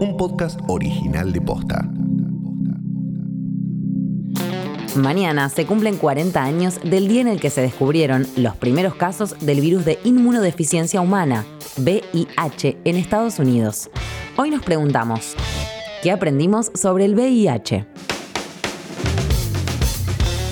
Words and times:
un 0.00 0.16
podcast 0.16 0.60
original 0.68 1.32
de 1.32 1.40
Posta. 1.40 1.88
Mañana 4.94 5.48
se 5.48 5.66
cumplen 5.66 5.96
40 5.96 6.42
años 6.42 6.80
del 6.82 7.08
día 7.08 7.20
en 7.20 7.28
el 7.28 7.40
que 7.40 7.50
se 7.50 7.60
descubrieron 7.60 8.26
los 8.36 8.56
primeros 8.56 8.94
casos 8.94 9.36
del 9.40 9.60
virus 9.60 9.84
de 9.84 9.98
inmunodeficiencia 10.04 11.00
humana, 11.00 11.44
VIH, 11.76 12.78
en 12.84 12.96
Estados 12.96 13.38
Unidos. 13.38 13.90
Hoy 14.36 14.50
nos 14.50 14.62
preguntamos, 14.62 15.34
¿qué 16.02 16.10
aprendimos 16.10 16.70
sobre 16.74 17.04
el 17.04 17.14
VIH? 17.14 17.86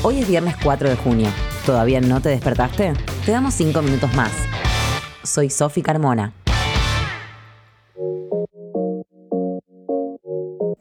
Hoy 0.02 0.18
es 0.18 0.28
viernes 0.28 0.56
4 0.62 0.90
de 0.90 0.96
junio. 0.96 1.28
¿Todavía 1.64 2.00
no 2.00 2.20
te 2.20 2.28
despertaste? 2.28 2.94
Te 3.24 3.32
damos 3.32 3.54
5 3.54 3.82
minutos 3.82 4.12
más. 4.14 4.32
Soy 5.24 5.50
Sofi 5.50 5.82
Carmona. 5.82 6.32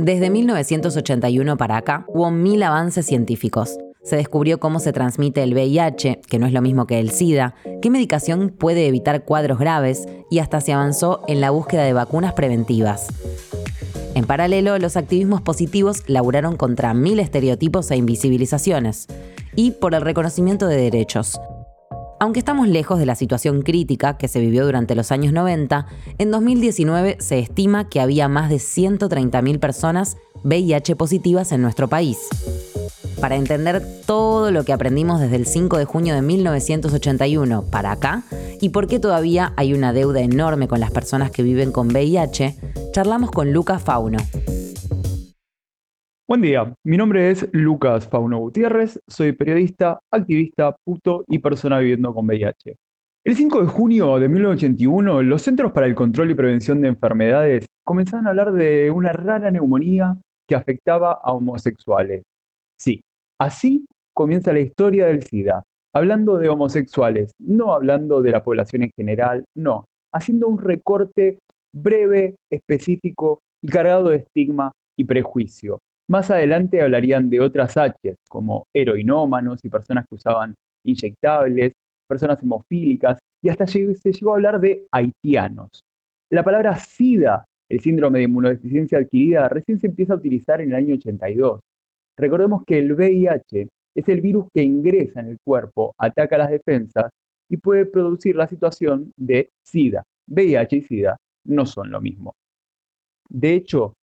Desde 0.05 0.29
1981 0.29 1.57
para 1.57 1.77
acá 1.77 2.05
hubo 2.07 2.29
mil 2.29 2.61
avances 2.61 3.07
científicos. 3.07 3.79
Se 4.03 4.15
descubrió 4.15 4.59
cómo 4.59 4.79
se 4.79 4.93
transmite 4.93 5.41
el 5.41 5.55
VIH, 5.55 6.21
que 6.29 6.37
no 6.37 6.45
es 6.45 6.53
lo 6.53 6.61
mismo 6.61 6.85
que 6.85 6.99
el 6.99 7.09
SIDA, 7.09 7.55
qué 7.81 7.89
medicación 7.89 8.49
puede 8.49 8.85
evitar 8.85 9.25
cuadros 9.25 9.57
graves 9.57 10.07
y 10.29 10.37
hasta 10.37 10.61
se 10.61 10.73
avanzó 10.73 11.23
en 11.27 11.41
la 11.41 11.49
búsqueda 11.49 11.85
de 11.85 11.93
vacunas 11.93 12.33
preventivas. 12.33 13.07
En 14.13 14.25
paralelo, 14.25 14.77
los 14.77 14.95
activismos 14.95 15.41
positivos 15.41 16.03
laburaron 16.05 16.55
contra 16.55 16.93
mil 16.93 17.19
estereotipos 17.19 17.89
e 17.89 17.95
invisibilizaciones 17.95 19.07
y 19.55 19.71
por 19.71 19.95
el 19.95 20.01
reconocimiento 20.01 20.67
de 20.67 20.77
derechos. 20.77 21.39
Aunque 22.17 22.39
estamos 22.39 22.69
lejos 22.69 22.97
de 22.97 23.05
la 23.05 23.15
situación 23.15 23.61
crítica 23.61 24.17
que 24.17 24.29
se 24.29 24.39
vivió 24.39 24.65
durante 24.65 24.95
los 24.95 25.11
años 25.11 25.33
90, 25.33 25.85
en 26.17 26.31
2019 26.31 27.17
se 27.19 27.39
estima 27.39 27.89
que 27.89 27.99
había 27.99 28.29
más 28.29 28.49
de 28.49 28.55
130.000 28.55 29.59
personas 29.59 30.17
VIH 30.43 30.95
positivas 30.95 31.51
en 31.51 31.61
nuestro 31.61 31.89
país. 31.89 32.17
Para 33.19 33.35
entender 33.35 33.85
todo 34.05 34.51
lo 34.51 34.63
que 34.63 34.71
aprendimos 34.71 35.19
desde 35.19 35.35
el 35.35 35.45
5 35.45 35.77
de 35.77 35.85
junio 35.85 36.15
de 36.15 36.21
1981 36.21 37.65
para 37.69 37.91
acá 37.91 38.23
y 38.61 38.69
por 38.69 38.87
qué 38.87 38.99
todavía 38.99 39.53
hay 39.57 39.73
una 39.73 39.91
deuda 39.91 40.21
enorme 40.21 40.69
con 40.69 40.79
las 40.79 40.91
personas 40.91 41.31
que 41.31 41.43
viven 41.43 41.71
con 41.71 41.87
VIH, 41.87 42.55
charlamos 42.93 43.31
con 43.31 43.51
Lucas 43.51 43.81
Fauno, 43.81 44.19
Buen 46.27 46.41
día, 46.41 46.73
mi 46.83 46.97
nombre 46.97 47.29
es 47.29 47.47
Lucas 47.51 48.07
Fauno 48.09 48.39
Gutiérrez, 48.39 48.99
soy 49.07 49.33
periodista, 49.33 49.99
activista, 50.09 50.75
puto 50.83 51.23
y 51.27 51.37
persona 51.37 51.77
viviendo 51.77 52.15
con 52.15 52.25
VIH. 52.25 52.77
El 53.23 53.35
5 53.35 53.61
de 53.61 53.67
junio 53.67 54.17
de 54.17 54.27
1981, 54.27 55.21
los 55.21 55.43
Centros 55.43 55.71
para 55.71 55.85
el 55.85 55.93
Control 55.93 56.31
y 56.31 56.33
Prevención 56.33 56.81
de 56.81 56.87
Enfermedades 56.87 57.67
comenzaron 57.83 58.25
a 58.25 58.31
hablar 58.31 58.53
de 58.53 58.89
una 58.89 59.13
rara 59.13 59.51
neumonía 59.51 60.17
que 60.47 60.55
afectaba 60.55 61.11
a 61.11 61.31
homosexuales. 61.31 62.23
Sí, 62.75 63.01
así 63.39 63.85
comienza 64.11 64.51
la 64.51 64.61
historia 64.61 65.05
del 65.05 65.21
SIDA, 65.21 65.61
hablando 65.93 66.39
de 66.39 66.49
homosexuales, 66.49 67.33
no 67.37 67.71
hablando 67.71 68.23
de 68.23 68.31
la 68.31 68.43
población 68.43 68.81
en 68.81 68.91
general, 68.97 69.45
no, 69.55 69.85
haciendo 70.11 70.47
un 70.47 70.57
recorte 70.57 71.37
breve, 71.71 72.33
específico 72.51 73.41
y 73.61 73.67
cargado 73.67 74.09
de 74.09 74.17
estigma 74.17 74.71
y 74.97 75.03
prejuicio. 75.03 75.77
Más 76.07 76.29
adelante 76.29 76.81
hablarían 76.81 77.29
de 77.29 77.39
otras 77.39 77.77
H, 77.77 78.15
como 78.29 78.67
heroinómanos 78.73 79.63
y 79.63 79.69
personas 79.69 80.05
que 80.07 80.15
usaban 80.15 80.53
inyectables, 80.83 81.73
personas 82.07 82.41
hemofílicas, 82.43 83.17
y 83.41 83.49
hasta 83.49 83.65
se 83.65 83.95
llegó 83.95 84.31
a 84.31 84.35
hablar 84.35 84.59
de 84.59 84.85
haitianos. 84.91 85.83
La 86.29 86.43
palabra 86.43 86.75
SIDA, 86.75 87.45
el 87.69 87.79
síndrome 87.79 88.19
de 88.19 88.25
inmunodeficiencia 88.25 88.99
adquirida, 88.99 89.49
recién 89.49 89.79
se 89.79 89.87
empieza 89.87 90.13
a 90.13 90.17
utilizar 90.17 90.61
en 90.61 90.69
el 90.69 90.75
año 90.75 90.95
82. 90.95 91.59
Recordemos 92.17 92.63
que 92.65 92.79
el 92.79 92.93
VIH 92.93 93.67
es 93.95 94.09
el 94.09 94.21
virus 94.21 94.45
que 94.53 94.61
ingresa 94.61 95.21
en 95.21 95.29
el 95.29 95.37
cuerpo, 95.43 95.93
ataca 95.97 96.37
las 96.37 96.49
defensas 96.49 97.09
y 97.49 97.57
puede 97.57 97.85
producir 97.85 98.35
la 98.35 98.47
situación 98.47 99.11
de 99.17 99.49
SIDA. 99.63 100.03
VIH 100.27 100.75
y 100.75 100.81
SIDA 100.81 101.17
no 101.45 101.65
son 101.65 101.91
lo 101.91 102.01
mismo. 102.01 102.33
De 103.29 103.53
hecho, 103.53 103.93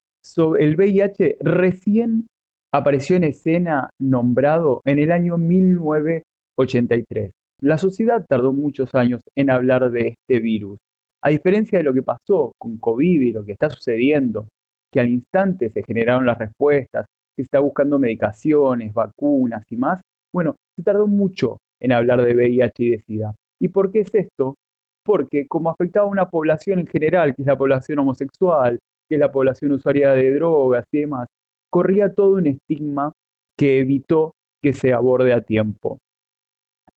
el 0.59 0.77
VIH 0.77 1.39
recién 1.41 2.29
apareció 2.73 3.17
en 3.17 3.25
escena 3.25 3.91
nombrado 3.99 4.81
en 4.85 4.99
el 4.99 5.11
año 5.13 5.37
1983. 5.37 7.33
La 7.61 7.77
sociedad 7.79 8.25
tardó 8.29 8.53
muchos 8.53 8.95
años 8.95 9.23
en 9.37 9.51
hablar 9.51 9.91
de 9.91 10.09
este 10.09 10.41
virus. 10.41 10.79
A 11.23 11.31
diferencia 11.31 11.79
de 11.79 11.85
lo 11.85 11.95
que 11.95 12.03
pasó 12.03 12.53
con 12.59 12.79
COVID 12.79 13.21
y 13.21 13.33
lo 13.33 13.45
que 13.45 13.53
está 13.53 13.71
sucediendo, 13.71 14.49
que 14.91 15.01
al 15.01 15.09
instante 15.09 15.71
se 15.71 15.83
generaron 15.85 16.27
las 16.27 16.39
respuestas, 16.39 17.07
se 17.37 17.43
está 17.43 17.61
buscando 17.61 17.99
medicaciones, 17.99 18.93
vacunas 18.93 19.65
y 19.71 19.77
más, 19.77 20.01
bueno, 20.33 20.57
se 20.77 20.83
tardó 20.83 21.07
mucho 21.07 21.59
en 21.81 21.93
hablar 21.93 22.23
de 22.23 22.35
VIH 22.35 22.85
y 22.85 22.91
de 22.91 23.01
SIDA. 23.01 23.35
¿Y 23.61 23.69
por 23.69 23.93
qué 23.93 24.01
es 24.01 24.15
esto? 24.15 24.57
Porque 25.05 25.47
como 25.47 25.71
afectaba 25.71 26.07
a 26.07 26.11
una 26.11 26.29
población 26.29 26.79
en 26.81 26.87
general, 26.87 27.35
que 27.35 27.43
es 27.43 27.47
la 27.47 27.59
población 27.59 27.99
homosexual, 28.01 28.79
que 29.13 29.19
la 29.19 29.31
población 29.31 29.73
usuaria 29.73 30.13
de 30.13 30.33
drogas 30.33 30.87
y 30.91 31.01
demás, 31.01 31.29
corría 31.69 32.15
todo 32.15 32.37
un 32.37 32.47
estigma 32.47 33.13
que 33.59 33.81
evitó 33.81 34.33
que 34.63 34.73
se 34.73 34.95
aborde 34.95 35.35
a 35.35 35.43
tiempo. 35.43 35.99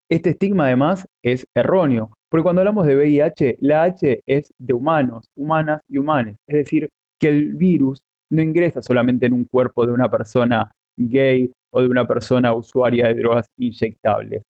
Este 0.08 0.30
estigma 0.30 0.64
además 0.64 1.06
es 1.22 1.46
erróneo, 1.54 2.14
porque 2.30 2.42
cuando 2.42 2.62
hablamos 2.62 2.86
de 2.86 2.96
VIH, 2.96 3.58
la 3.60 3.82
H 3.82 4.22
es 4.24 4.50
de 4.56 4.72
humanos, 4.72 5.28
humanas 5.36 5.82
y 5.90 5.98
humanes, 5.98 6.36
es 6.46 6.56
decir, 6.56 6.88
que 7.20 7.28
el 7.28 7.52
virus 7.52 8.00
no 8.30 8.40
ingresa 8.40 8.80
solamente 8.80 9.26
en 9.26 9.34
un 9.34 9.44
cuerpo 9.44 9.84
de 9.84 9.92
una 9.92 10.10
persona 10.10 10.70
gay 10.96 11.52
o 11.70 11.82
de 11.82 11.88
una 11.88 12.06
persona 12.06 12.54
usuaria 12.54 13.08
de 13.08 13.14
drogas 13.16 13.46
inyectables. 13.58 14.42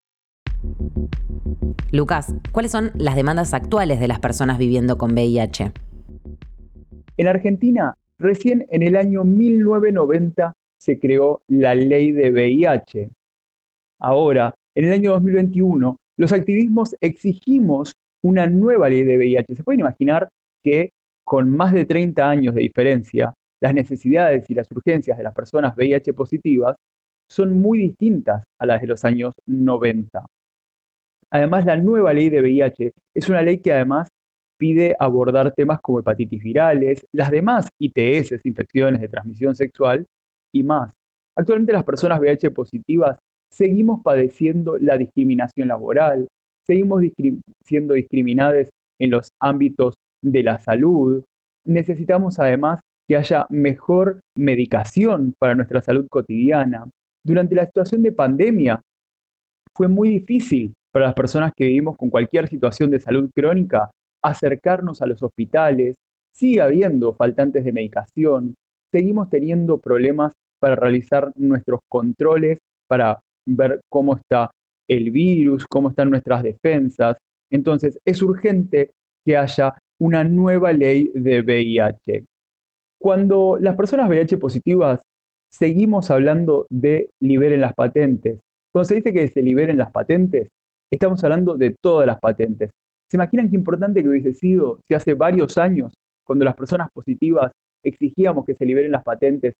Lucas, 1.90 2.32
¿cuáles 2.52 2.70
son 2.70 2.92
las 2.94 3.16
demandas 3.16 3.54
actuales 3.54 3.98
de 3.98 4.06
las 4.06 4.20
personas 4.20 4.56
viviendo 4.56 4.98
con 4.98 5.14
VIH? 5.14 5.72
En 7.18 7.28
Argentina, 7.28 7.96
recién 8.18 8.66
en 8.70 8.82
el 8.82 8.96
año 8.96 9.24
1990 9.24 10.52
se 10.78 10.98
creó 10.98 11.42
la 11.48 11.74
ley 11.74 12.12
de 12.12 12.30
VIH. 12.30 13.10
Ahora, 14.00 14.54
en 14.74 14.84
el 14.84 14.92
año 14.92 15.12
2021, 15.12 15.96
los 16.18 16.32
activismos 16.32 16.94
exigimos 17.00 17.94
una 18.22 18.46
nueva 18.46 18.90
ley 18.90 19.02
de 19.04 19.16
VIH. 19.16 19.56
Se 19.56 19.64
pueden 19.64 19.80
imaginar 19.80 20.28
que 20.62 20.90
con 21.24 21.50
más 21.50 21.72
de 21.72 21.86
30 21.86 22.28
años 22.28 22.54
de 22.54 22.60
diferencia, 22.60 23.32
las 23.60 23.72
necesidades 23.72 24.48
y 24.50 24.54
las 24.54 24.70
urgencias 24.70 25.16
de 25.16 25.24
las 25.24 25.34
personas 25.34 25.74
VIH 25.74 26.12
positivas 26.12 26.76
son 27.28 27.58
muy 27.60 27.78
distintas 27.78 28.44
a 28.58 28.66
las 28.66 28.80
de 28.82 28.88
los 28.88 29.04
años 29.04 29.34
90. 29.46 30.26
Además, 31.30 31.64
la 31.64 31.76
nueva 31.76 32.12
ley 32.12 32.28
de 32.28 32.40
VIH 32.40 32.92
es 33.14 33.28
una 33.28 33.42
ley 33.42 33.58
que 33.58 33.72
además 33.72 34.08
pide 34.58 34.96
abordar 34.98 35.52
temas 35.52 35.80
como 35.80 36.00
hepatitis 36.00 36.42
virales, 36.42 37.06
las 37.12 37.30
demás 37.30 37.68
ITS, 37.78 38.44
infecciones 38.44 39.00
de 39.00 39.08
transmisión 39.08 39.54
sexual 39.54 40.06
y 40.52 40.62
más. 40.62 40.92
Actualmente 41.36 41.72
las 41.72 41.84
personas 41.84 42.18
VIH 42.20 42.50
positivas 42.50 43.18
seguimos 43.50 44.02
padeciendo 44.02 44.78
la 44.78 44.96
discriminación 44.98 45.68
laboral, 45.68 46.28
seguimos 46.66 47.02
siendo 47.64 47.94
discriminadas 47.94 48.68
en 48.98 49.10
los 49.10 49.30
ámbitos 49.40 49.94
de 50.22 50.42
la 50.42 50.58
salud. 50.58 51.22
Necesitamos 51.64 52.38
además 52.38 52.80
que 53.08 53.16
haya 53.16 53.46
mejor 53.50 54.20
medicación 54.36 55.34
para 55.38 55.54
nuestra 55.54 55.80
salud 55.80 56.06
cotidiana. 56.08 56.88
Durante 57.24 57.54
la 57.54 57.66
situación 57.66 58.02
de 58.02 58.12
pandemia 58.12 58.80
fue 59.74 59.88
muy 59.88 60.08
difícil 60.08 60.72
para 60.92 61.06
las 61.06 61.14
personas 61.14 61.52
que 61.54 61.66
vivimos 61.66 61.96
con 61.96 62.08
cualquier 62.08 62.48
situación 62.48 62.90
de 62.90 63.00
salud 63.00 63.30
crónica 63.34 63.90
acercarnos 64.30 65.02
a 65.02 65.06
los 65.06 65.22
hospitales, 65.22 65.96
sigue 66.32 66.60
habiendo 66.60 67.14
faltantes 67.14 67.64
de 67.64 67.72
medicación, 67.72 68.54
seguimos 68.92 69.30
teniendo 69.30 69.78
problemas 69.78 70.32
para 70.60 70.76
realizar 70.76 71.32
nuestros 71.36 71.80
controles, 71.88 72.58
para 72.88 73.20
ver 73.46 73.80
cómo 73.88 74.16
está 74.16 74.50
el 74.88 75.10
virus, 75.10 75.66
cómo 75.66 75.90
están 75.90 76.10
nuestras 76.10 76.42
defensas. 76.42 77.16
Entonces, 77.50 77.98
es 78.04 78.22
urgente 78.22 78.90
que 79.24 79.36
haya 79.36 79.76
una 79.98 80.24
nueva 80.24 80.72
ley 80.72 81.10
de 81.14 81.40
VIH. 81.40 82.24
Cuando 83.00 83.58
las 83.60 83.76
personas 83.76 84.08
VIH 84.08 84.38
positivas 84.38 85.00
seguimos 85.50 86.10
hablando 86.10 86.66
de 86.70 87.10
liberen 87.20 87.60
las 87.60 87.74
patentes, 87.74 88.40
cuando 88.72 88.88
se 88.88 88.96
dice 88.96 89.12
que 89.12 89.28
se 89.28 89.42
liberen 89.42 89.78
las 89.78 89.90
patentes, 89.90 90.48
estamos 90.90 91.22
hablando 91.24 91.56
de 91.56 91.74
todas 91.80 92.06
las 92.06 92.20
patentes, 92.20 92.70
¿Se 93.08 93.16
imaginan 93.16 93.48
qué 93.48 93.56
importante 93.56 94.02
que 94.02 94.08
hubiese 94.08 94.34
sido 94.34 94.80
si 94.86 94.94
hace 94.94 95.14
varios 95.14 95.58
años, 95.58 95.94
cuando 96.24 96.44
las 96.44 96.56
personas 96.56 96.88
positivas 96.92 97.52
exigíamos 97.84 98.44
que 98.44 98.54
se 98.54 98.66
liberen 98.66 98.90
las 98.90 99.04
patentes 99.04 99.54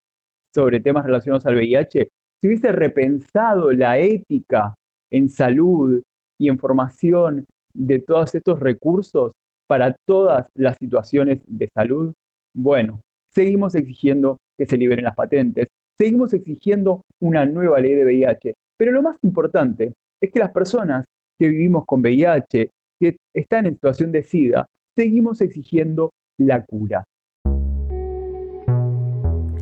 sobre 0.52 0.80
temas 0.80 1.04
relacionados 1.04 1.46
al 1.46 1.54
VIH, 1.54 2.08
si 2.40 2.46
hubiese 2.46 2.72
repensado 2.72 3.70
la 3.72 3.98
ética 3.98 4.74
en 5.10 5.28
salud 5.28 6.02
y 6.38 6.48
en 6.48 6.58
formación 6.58 7.46
de 7.72 8.00
todos 8.00 8.34
estos 8.34 8.58
recursos 8.58 9.32
para 9.68 9.94
todas 10.06 10.46
las 10.54 10.76
situaciones 10.78 11.40
de 11.46 11.68
salud? 11.74 12.12
Bueno, 12.54 13.00
seguimos 13.32 13.74
exigiendo 13.74 14.38
que 14.58 14.66
se 14.66 14.76
liberen 14.76 15.04
las 15.04 15.14
patentes, 15.14 15.68
seguimos 15.96 16.32
exigiendo 16.32 17.02
una 17.20 17.46
nueva 17.46 17.78
ley 17.78 17.94
de 17.94 18.04
VIH. 18.04 18.54
Pero 18.76 18.92
lo 18.92 19.02
más 19.02 19.16
importante 19.22 19.92
es 20.20 20.32
que 20.32 20.38
las 20.38 20.50
personas 20.50 21.04
que 21.38 21.48
vivimos 21.48 21.84
con 21.84 22.00
VIH, 22.00 22.70
que 23.00 23.16
están 23.34 23.66
en 23.66 23.74
situación 23.74 24.12
de 24.12 24.22
SIDA, 24.22 24.66
seguimos 24.96 25.40
exigiendo 25.40 26.10
la 26.38 26.64
cura. 26.64 27.04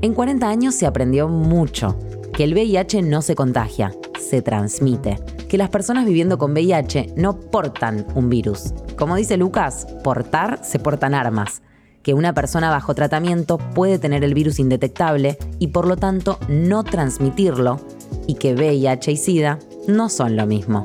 En 0.03 0.13
40 0.13 0.49
años 0.49 0.75
se 0.75 0.87
aprendió 0.87 1.29
mucho, 1.29 1.99
que 2.35 2.45
el 2.45 2.53
VIH 2.53 3.03
no 3.03 3.23
se 3.23 3.35
contagia, 3.35 3.93
se 4.21 4.43
transmite, 4.43 5.19
que 5.49 5.57
las 5.57 5.71
personas 5.71 6.05
viviendo 6.05 6.37
con 6.37 6.53
VIH 6.53 7.15
no 7.17 7.41
portan 7.41 8.07
un 8.15 8.29
virus. 8.29 8.75
Como 8.99 9.17
dice 9.17 9.37
Lucas, 9.37 9.87
portar 10.05 10.63
se 10.63 10.79
portan 10.79 11.15
armas, 11.15 11.63
que 12.03 12.13
una 12.13 12.35
persona 12.35 12.71
bajo 12.71 12.95
tratamiento 12.95 13.57
puede 13.57 13.99
tener 13.99 14.25
el 14.25 14.35
virus 14.35 14.59
indetectable 14.59 15.39
y 15.59 15.69
por 15.69 15.89
lo 15.89 15.97
tanto 15.97 16.39
no 16.49 16.85
transmitirlo, 16.85 17.81
y 18.27 18.35
que 18.35 18.55
VIH 18.55 19.13
y 19.13 19.17
SIDA 19.17 19.59
no 19.89 20.11
son 20.11 20.37
lo 20.37 20.47
mismo. 20.47 20.83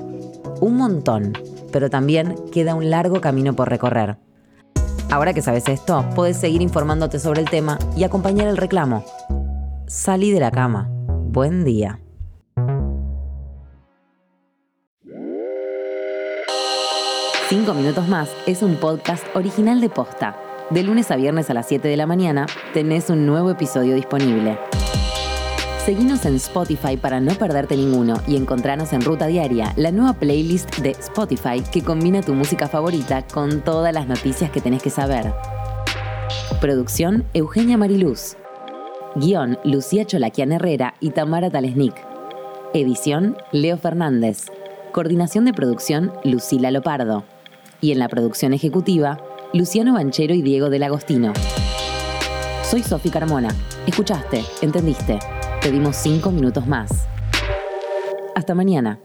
Un 0.61 0.77
montón, 0.77 1.33
pero 1.71 1.89
también 1.89 2.35
queda 2.51 2.75
un 2.75 2.89
largo 2.89 3.21
camino 3.21 3.55
por 3.55 3.69
recorrer. 3.69 4.17
Ahora 5.11 5.33
que 5.33 5.41
sabes 5.41 5.67
esto, 5.67 6.05
puedes 6.15 6.37
seguir 6.37 6.61
informándote 6.61 7.19
sobre 7.19 7.41
el 7.41 7.49
tema 7.49 7.79
y 7.95 8.03
acompañar 8.03 8.47
el 8.47 8.57
reclamo. 8.57 9.03
Salí 9.87 10.31
de 10.31 10.39
la 10.39 10.51
cama. 10.51 10.87
Buen 11.07 11.63
día. 11.63 11.99
Cinco 17.49 17.73
minutos 17.73 18.07
más 18.07 18.29
es 18.45 18.61
un 18.61 18.75
podcast 18.75 19.25
original 19.35 19.81
de 19.81 19.89
Posta. 19.89 20.37
De 20.69 20.83
lunes 20.83 21.09
a 21.09 21.15
viernes 21.15 21.49
a 21.49 21.55
las 21.55 21.67
7 21.67 21.87
de 21.87 21.97
la 21.97 22.05
mañana 22.05 22.45
tenés 22.75 23.09
un 23.09 23.25
nuevo 23.25 23.49
episodio 23.49 23.95
disponible. 23.95 24.59
Seguinos 25.89 26.23
en 26.27 26.35
Spotify 26.35 26.97
para 26.97 27.19
no 27.19 27.33
perderte 27.33 27.75
ninguno 27.75 28.21
y 28.27 28.35
encontrarnos 28.35 28.93
en 28.93 29.01
Ruta 29.01 29.25
Diaria, 29.25 29.73
la 29.75 29.91
nueva 29.91 30.13
playlist 30.13 30.77
de 30.77 30.91
Spotify 30.91 31.63
que 31.71 31.81
combina 31.81 32.21
tu 32.21 32.35
música 32.35 32.67
favorita 32.67 33.25
con 33.25 33.61
todas 33.61 33.91
las 33.91 34.07
noticias 34.07 34.51
que 34.51 34.61
tenés 34.61 34.83
que 34.83 34.91
saber. 34.91 35.33
Producción 36.61 37.25
Eugenia 37.33 37.75
Mariluz. 37.79 38.37
Guión 39.15 39.57
Lucía 39.63 40.05
Cholaquian 40.05 40.51
Herrera 40.51 40.93
y 40.99 41.09
Tamara 41.09 41.49
Talesnik. 41.49 41.95
Edición 42.75 43.35
Leo 43.51 43.79
Fernández. 43.79 44.45
Coordinación 44.91 45.45
de 45.45 45.53
producción 45.53 46.13
Lucila 46.23 46.69
Lopardo. 46.69 47.23
Y 47.81 47.93
en 47.93 47.97
la 47.97 48.09
producción 48.09 48.53
ejecutiva, 48.53 49.19
Luciano 49.53 49.95
Banchero 49.95 50.35
y 50.35 50.43
Diego 50.43 50.69
del 50.69 50.83
Agostino. 50.83 51.33
Soy 52.61 52.83
Sofi 52.83 53.09
Carmona. 53.09 53.49
Escuchaste, 53.87 54.45
entendiste. 54.61 55.17
Pedimos 55.61 55.97
cinco 55.97 56.31
minutos 56.31 56.65
más. 56.67 56.89
Hasta 58.33 58.55
mañana. 58.55 58.99